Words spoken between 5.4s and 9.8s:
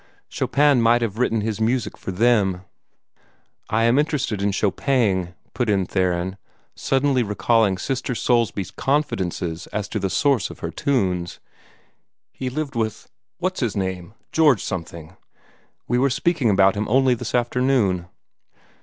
put in Theron, suddenly recalling Sister Soulsby's confidences